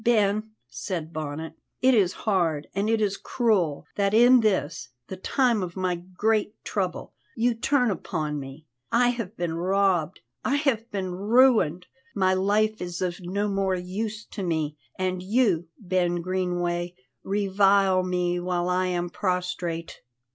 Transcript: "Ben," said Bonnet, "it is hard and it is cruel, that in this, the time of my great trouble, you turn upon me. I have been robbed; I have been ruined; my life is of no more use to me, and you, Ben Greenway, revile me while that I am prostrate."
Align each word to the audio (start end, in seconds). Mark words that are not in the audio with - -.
"Ben," 0.03 0.49
said 0.67 1.13
Bonnet, 1.13 1.53
"it 1.79 1.93
is 1.93 2.13
hard 2.25 2.65
and 2.73 2.89
it 2.89 2.99
is 3.01 3.17
cruel, 3.17 3.85
that 3.97 4.15
in 4.15 4.39
this, 4.39 4.89
the 5.09 5.15
time 5.15 5.61
of 5.61 5.75
my 5.75 5.93
great 5.93 6.55
trouble, 6.65 7.13
you 7.35 7.53
turn 7.53 7.91
upon 7.91 8.39
me. 8.39 8.65
I 8.91 9.09
have 9.09 9.37
been 9.37 9.53
robbed; 9.53 10.21
I 10.43 10.55
have 10.55 10.89
been 10.89 11.13
ruined; 11.13 11.85
my 12.15 12.33
life 12.33 12.81
is 12.81 12.99
of 12.99 13.19
no 13.21 13.47
more 13.47 13.75
use 13.75 14.25
to 14.31 14.41
me, 14.41 14.75
and 14.97 15.21
you, 15.21 15.67
Ben 15.77 16.21
Greenway, 16.23 16.95
revile 17.21 18.01
me 18.01 18.39
while 18.39 18.65
that 18.65 18.71
I 18.73 18.87
am 18.87 19.11
prostrate." 19.11 20.01